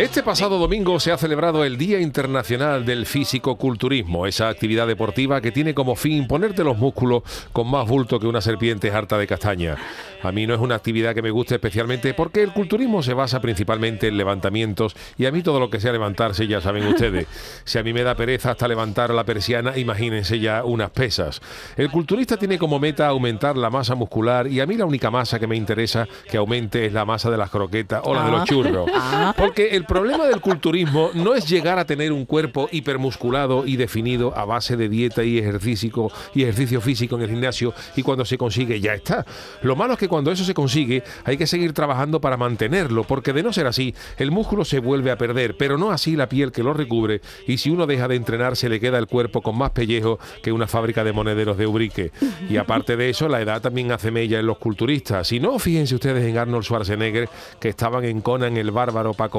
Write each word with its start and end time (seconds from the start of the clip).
Este 0.00 0.22
pasado 0.22 0.58
domingo 0.58 0.98
se 0.98 1.12
ha 1.12 1.18
celebrado 1.18 1.62
el 1.62 1.76
Día 1.76 2.00
Internacional 2.00 2.86
del 2.86 3.04
Físico-Culturismo, 3.04 4.26
esa 4.26 4.48
actividad 4.48 4.86
deportiva 4.86 5.42
que 5.42 5.52
tiene 5.52 5.74
como 5.74 5.94
fin 5.94 6.26
ponerte 6.26 6.64
los 6.64 6.78
músculos 6.78 7.22
con 7.52 7.70
más 7.70 7.86
bulto 7.86 8.18
que 8.18 8.26
una 8.26 8.40
serpiente 8.40 8.90
harta 8.90 9.18
de 9.18 9.26
castaña. 9.26 9.76
A 10.22 10.32
mí 10.32 10.46
no 10.46 10.54
es 10.54 10.60
una 10.60 10.74
actividad 10.76 11.14
que 11.14 11.20
me 11.20 11.30
guste 11.30 11.56
especialmente 11.56 12.14
porque 12.14 12.42
el 12.42 12.52
culturismo 12.54 13.02
se 13.02 13.12
basa 13.12 13.42
principalmente 13.42 14.08
en 14.08 14.16
levantamientos 14.16 14.96
y 15.18 15.26
a 15.26 15.32
mí 15.32 15.42
todo 15.42 15.60
lo 15.60 15.68
que 15.68 15.80
sea 15.80 15.92
levantarse 15.92 16.46
ya 16.46 16.62
saben 16.62 16.86
ustedes. 16.86 17.26
Si 17.64 17.78
a 17.78 17.82
mí 17.82 17.92
me 17.92 18.02
da 18.02 18.14
pereza 18.14 18.52
hasta 18.52 18.68
levantar 18.68 19.10
la 19.12 19.24
persiana, 19.24 19.76
imagínense 19.76 20.38
ya 20.38 20.64
unas 20.64 20.90
pesas. 20.90 21.42
El 21.76 21.90
culturista 21.90 22.38
tiene 22.38 22.58
como 22.58 22.78
meta 22.78 23.06
aumentar 23.06 23.54
la 23.58 23.68
masa 23.68 23.94
muscular 23.94 24.46
y 24.46 24.60
a 24.60 24.66
mí 24.66 24.76
la 24.76 24.86
única 24.86 25.10
masa 25.10 25.38
que 25.38 25.46
me 25.46 25.56
interesa 25.56 26.08
que 26.30 26.38
aumente 26.38 26.86
es 26.86 26.92
la 26.94 27.04
masa 27.04 27.30
de 27.30 27.36
las 27.36 27.50
croquetas 27.50 28.00
o 28.04 28.14
la 28.14 28.24
de 28.24 28.30
los 28.30 28.40
Ah. 28.40 28.44
churros. 28.46 28.90
Ah. 28.94 29.34
Porque 29.36 29.68
el 29.70 29.84
problema 29.90 30.24
del 30.28 30.40
culturismo 30.40 31.10
no 31.14 31.34
es 31.34 31.48
llegar 31.48 31.80
a 31.80 31.84
tener 31.84 32.12
un 32.12 32.24
cuerpo 32.24 32.68
hipermusculado 32.70 33.66
y 33.66 33.74
definido 33.74 34.32
a 34.38 34.44
base 34.44 34.76
de 34.76 34.88
dieta 34.88 35.24
y 35.24 35.36
ejercicio, 35.36 36.12
y 36.32 36.44
ejercicio 36.44 36.80
físico 36.80 37.16
en 37.16 37.22
el 37.22 37.30
gimnasio 37.30 37.74
y 37.96 38.04
cuando 38.04 38.24
se 38.24 38.38
consigue 38.38 38.78
ya 38.78 38.94
está. 38.94 39.26
Lo 39.62 39.74
malo 39.74 39.94
es 39.94 39.98
que 39.98 40.06
cuando 40.06 40.30
eso 40.30 40.44
se 40.44 40.54
consigue 40.54 41.02
hay 41.24 41.36
que 41.36 41.48
seguir 41.48 41.72
trabajando 41.72 42.20
para 42.20 42.36
mantenerlo, 42.36 43.02
porque 43.02 43.32
de 43.32 43.42
no 43.42 43.52
ser 43.52 43.66
así, 43.66 43.92
el 44.16 44.30
músculo 44.30 44.64
se 44.64 44.78
vuelve 44.78 45.10
a 45.10 45.18
perder, 45.18 45.56
pero 45.56 45.76
no 45.76 45.90
así 45.90 46.14
la 46.14 46.28
piel 46.28 46.52
que 46.52 46.62
lo 46.62 46.72
recubre 46.72 47.20
y 47.48 47.58
si 47.58 47.70
uno 47.70 47.84
deja 47.88 48.06
de 48.06 48.14
entrenar 48.14 48.54
se 48.54 48.68
le 48.68 48.78
queda 48.78 48.96
el 48.96 49.08
cuerpo 49.08 49.42
con 49.42 49.58
más 49.58 49.70
pellejo 49.70 50.20
que 50.40 50.52
una 50.52 50.68
fábrica 50.68 51.02
de 51.02 51.12
monederos 51.12 51.58
de 51.58 51.66
Ubrique. 51.66 52.12
Y 52.48 52.58
aparte 52.58 52.96
de 52.96 53.10
eso, 53.10 53.28
la 53.28 53.40
edad 53.40 53.60
también 53.60 53.90
hace 53.90 54.12
mella 54.12 54.38
en 54.38 54.46
los 54.46 54.58
culturistas. 54.58 55.26
Si 55.26 55.40
no, 55.40 55.58
fíjense 55.58 55.96
ustedes 55.96 56.24
en 56.24 56.38
Arnold 56.38 56.62
Schwarzenegger, 56.62 57.28
que 57.58 57.70
estaban 57.70 58.04
en 58.04 58.20
Conan 58.20 58.56
el 58.56 58.70
bárbaro 58.70 59.14
para 59.14 59.30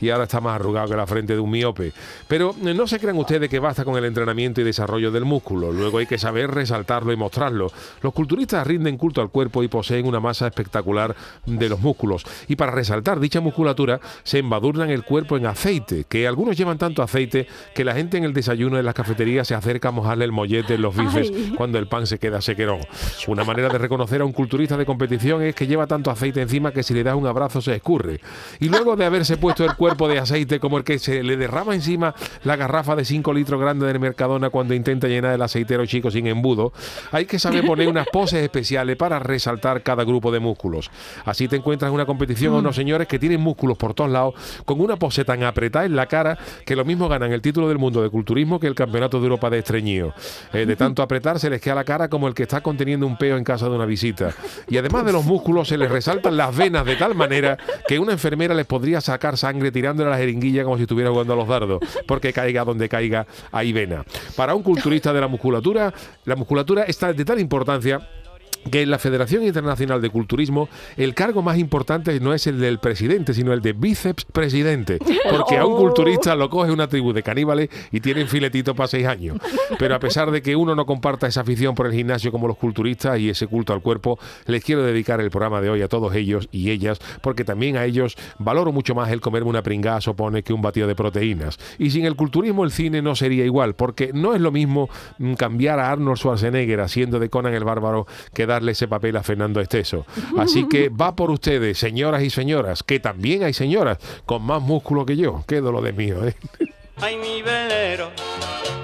y 0.00 0.10
ahora 0.10 0.24
está 0.24 0.40
más 0.40 0.56
arrugado 0.56 0.88
que 0.88 0.96
la 0.96 1.06
frente 1.06 1.34
de 1.34 1.40
un 1.40 1.50
miope. 1.50 1.92
Pero 2.28 2.54
eh, 2.64 2.74
no 2.74 2.86
se 2.86 2.98
crean 2.98 3.16
ustedes 3.18 3.48
que 3.48 3.58
basta 3.58 3.84
con 3.84 3.96
el 3.96 4.04
entrenamiento 4.04 4.60
y 4.60 4.64
desarrollo 4.64 5.10
del 5.10 5.24
músculo. 5.24 5.72
Luego 5.72 5.98
hay 5.98 6.06
que 6.06 6.18
saber 6.18 6.50
resaltarlo 6.50 7.12
y 7.12 7.16
mostrarlo. 7.16 7.70
Los 8.02 8.12
culturistas 8.12 8.66
rinden 8.66 8.96
culto 8.96 9.20
al 9.20 9.30
cuerpo 9.30 9.62
y 9.62 9.68
poseen 9.68 10.06
una 10.06 10.20
masa 10.20 10.46
espectacular 10.46 11.14
de 11.46 11.68
los 11.68 11.80
músculos. 11.80 12.24
Y 12.48 12.56
para 12.56 12.72
resaltar 12.72 13.20
dicha 13.20 13.40
musculatura, 13.40 14.00
se 14.22 14.38
embadurnan 14.38 14.90
el 14.90 15.04
cuerpo 15.04 15.36
en 15.36 15.46
aceite, 15.46 16.04
que 16.08 16.26
algunos 16.26 16.56
llevan 16.56 16.78
tanto 16.78 17.02
aceite 17.02 17.46
que 17.74 17.84
la 17.84 17.94
gente 17.94 18.16
en 18.16 18.24
el 18.24 18.32
desayuno 18.32 18.78
en 18.78 18.84
las 18.84 18.94
cafeterías 18.94 19.48
se 19.48 19.54
acerca 19.54 19.88
a 19.88 19.92
mojarle 19.92 20.24
el 20.24 20.32
mollete 20.32 20.74
en 20.74 20.82
los 20.82 20.96
bifes 20.96 21.30
Ay. 21.34 21.54
cuando 21.56 21.78
el 21.78 21.86
pan 21.86 22.06
se 22.06 22.18
queda 22.18 22.40
sequerón. 22.40 22.80
Una 23.26 23.44
manera 23.44 23.68
de 23.68 23.78
reconocer 23.78 24.20
a 24.20 24.24
un 24.24 24.32
culturista 24.32 24.76
de 24.76 24.86
competición 24.86 25.42
es 25.42 25.54
que 25.54 25.66
lleva 25.66 25.86
tanto 25.86 26.10
aceite 26.10 26.40
encima 26.40 26.72
que 26.72 26.82
si 26.82 26.94
le 26.94 27.02
das 27.02 27.14
un 27.14 27.26
abrazo 27.26 27.60
se 27.60 27.74
escurre. 27.74 28.20
Y 28.60 28.68
luego 28.68 28.96
de 28.96 29.04
haberse 29.04 29.36
puesto 29.44 29.66
el 29.66 29.74
cuerpo 29.74 30.08
de 30.08 30.18
aceite 30.18 30.58
como 30.58 30.78
el 30.78 30.84
que 30.84 30.98
se 30.98 31.22
le 31.22 31.36
derrama 31.36 31.74
encima 31.74 32.14
la 32.44 32.56
garrafa 32.56 32.96
de 32.96 33.04
5 33.04 33.30
litros 33.34 33.60
grande 33.60 33.86
del 33.86 34.00
Mercadona 34.00 34.48
cuando 34.48 34.72
intenta 34.72 35.06
llenar 35.06 35.34
el 35.34 35.42
aceitero 35.42 35.84
chico 35.84 36.10
sin 36.10 36.26
embudo, 36.26 36.72
hay 37.12 37.26
que 37.26 37.38
saber 37.38 37.66
poner 37.66 37.88
unas 37.88 38.06
poses 38.10 38.42
especiales 38.42 38.96
para 38.96 39.18
resaltar 39.18 39.82
cada 39.82 40.02
grupo 40.04 40.32
de 40.32 40.40
músculos. 40.40 40.90
Así 41.26 41.46
te 41.46 41.56
encuentras 41.56 41.90
en 41.90 41.94
una 41.94 42.06
competición 42.06 42.54
a 42.54 42.56
unos 42.56 42.74
señores 42.74 43.06
que 43.06 43.18
tienen 43.18 43.38
músculos 43.38 43.76
por 43.76 43.92
todos 43.92 44.10
lados 44.10 44.32
con 44.64 44.80
una 44.80 44.96
pose 44.96 45.26
tan 45.26 45.42
apretada 45.42 45.84
en 45.84 45.94
la 45.94 46.06
cara 46.06 46.38
que 46.64 46.74
lo 46.74 46.86
mismo 46.86 47.06
ganan 47.10 47.30
el 47.30 47.42
título 47.42 47.68
del 47.68 47.76
mundo 47.76 48.02
de 48.02 48.08
culturismo 48.08 48.58
que 48.58 48.66
el 48.66 48.74
campeonato 48.74 49.18
de 49.18 49.24
Europa 49.24 49.50
de 49.50 49.58
estreñido. 49.58 50.14
Eh, 50.54 50.64
de 50.64 50.74
tanto 50.74 51.02
apretar 51.02 51.38
se 51.38 51.50
les 51.50 51.60
queda 51.60 51.74
la 51.74 51.84
cara 51.84 52.08
como 52.08 52.28
el 52.28 52.34
que 52.34 52.44
está 52.44 52.62
conteniendo 52.62 53.06
un 53.06 53.18
peo 53.18 53.36
en 53.36 53.44
casa 53.44 53.68
de 53.68 53.74
una 53.74 53.84
visita. 53.84 54.34
Y 54.68 54.78
además 54.78 55.04
de 55.04 55.12
los 55.12 55.26
músculos 55.26 55.68
se 55.68 55.76
les 55.76 55.90
resaltan 55.90 56.38
las 56.38 56.56
venas 56.56 56.86
de 56.86 56.96
tal 56.96 57.14
manera 57.14 57.58
que 57.86 57.98
una 57.98 58.12
enfermera 58.12 58.54
les 58.54 58.64
podría 58.64 59.02
sacar 59.02 59.33
sangre 59.36 59.70
tirándole 59.72 60.08
a 60.08 60.12
la 60.12 60.18
jeringuilla 60.18 60.64
como 60.64 60.76
si 60.76 60.82
estuviera 60.82 61.10
jugando 61.10 61.32
a 61.32 61.36
los 61.36 61.48
dardos, 61.48 61.80
porque 62.06 62.32
caiga 62.32 62.64
donde 62.64 62.88
caiga 62.88 63.26
hay 63.52 63.72
vena. 63.72 64.04
Para 64.36 64.54
un 64.54 64.62
culturista 64.62 65.12
de 65.12 65.20
la 65.20 65.28
musculatura, 65.28 65.92
la 66.24 66.36
musculatura 66.36 66.84
está 66.84 67.12
de 67.12 67.24
tal 67.24 67.40
importancia 67.40 68.00
que 68.70 68.82
en 68.82 68.90
la 68.90 68.98
Federación 68.98 69.44
Internacional 69.44 70.00
de 70.00 70.10
Culturismo 70.10 70.68
el 70.96 71.14
cargo 71.14 71.42
más 71.42 71.58
importante 71.58 72.18
no 72.20 72.32
es 72.32 72.46
el 72.46 72.60
del 72.60 72.78
presidente, 72.78 73.34
sino 73.34 73.52
el 73.52 73.60
de 73.60 73.72
bíceps 73.72 74.24
presidente, 74.24 74.98
porque 75.30 75.58
a 75.58 75.66
un 75.66 75.74
Oh. 75.74 75.78
culturista 75.78 76.34
lo 76.34 76.48
coge 76.48 76.70
una 76.70 76.88
tribu 76.88 77.12
de 77.12 77.22
caníbales 77.22 77.68
y 77.90 78.00
tienen 78.00 78.28
filetito 78.28 78.74
para 78.74 78.86
seis 78.86 79.06
años. 79.06 79.38
Pero 79.78 79.94
a 79.94 79.98
pesar 79.98 80.30
de 80.30 80.40
que 80.40 80.56
uno 80.56 80.74
no 80.74 80.86
comparta 80.86 81.26
esa 81.26 81.40
afición 81.40 81.74
por 81.74 81.86
el 81.86 81.92
gimnasio 81.92 82.30
como 82.32 82.46
los 82.46 82.56
culturistas 82.56 83.18
y 83.18 83.28
ese 83.28 83.46
culto 83.46 83.72
al 83.72 83.82
cuerpo, 83.82 84.18
les 84.46 84.64
quiero 84.64 84.82
dedicar 84.82 85.20
el 85.20 85.30
programa 85.30 85.60
de 85.60 85.70
hoy 85.70 85.82
a 85.82 85.88
todos 85.88 86.14
ellos 86.14 86.48
y 86.52 86.70
ellas, 86.70 86.98
porque 87.22 87.44
también 87.44 87.76
a 87.76 87.84
ellos 87.84 88.16
valoro 88.38 88.72
mucho 88.72 88.94
más 88.94 89.10
el 89.10 89.20
comerme 89.20 89.50
una 89.50 89.62
pringada 89.62 90.00
supone 90.00 90.42
que 90.42 90.52
un 90.52 90.62
batido 90.62 90.86
de 90.86 90.94
proteínas. 90.94 91.58
Y 91.78 91.90
sin 91.90 92.04
el 92.04 92.16
culturismo 92.16 92.64
el 92.64 92.70
cine 92.70 93.02
no 93.02 93.14
sería 93.14 93.44
igual, 93.44 93.74
porque 93.74 94.12
no 94.12 94.34
es 94.34 94.40
lo 94.40 94.52
mismo 94.52 94.88
mm, 95.18 95.34
cambiar 95.34 95.80
a 95.80 95.90
Arnold 95.90 96.18
Schwarzenegger 96.18 96.80
haciendo 96.80 97.18
de 97.18 97.28
Conan 97.28 97.54
el 97.54 97.64
Bárbaro 97.64 98.06
que 98.32 98.46
darle 98.54 98.72
ese 98.72 98.88
papel 98.88 99.16
a 99.16 99.22
Fernando 99.22 99.60
Esteso. 99.60 100.06
Así 100.38 100.68
que 100.68 100.88
va 100.88 101.14
por 101.14 101.30
ustedes, 101.30 101.78
señoras 101.78 102.22
y 102.22 102.30
señoras, 102.30 102.82
que 102.82 103.00
también 103.00 103.42
hay 103.44 103.52
señoras 103.52 103.98
con 104.24 104.42
más 104.42 104.62
músculo 104.62 105.04
que 105.04 105.16
yo. 105.16 105.44
Qué 105.46 105.60
dolor 105.60 105.82
de 105.84 105.92
mío, 105.92 106.26
¿eh? 106.26 106.34
Ay, 106.96 107.16
mi 107.16 107.42
velero, 107.42 108.10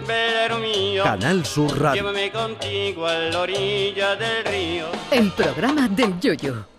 velero 0.06 0.58
mío. 0.58 1.04
Canal 1.04 1.44
Sur 1.47 1.81
Radio. 1.81 2.03
Llévame 2.03 2.31
contigo 2.31 3.06
a 3.06 3.14
la 3.14 3.41
orilla 3.41 4.16
del 4.16 4.44
río. 4.44 4.86
El 5.10 5.31
programa 5.31 5.88
del 5.88 6.19
Yoyo. 6.19 6.70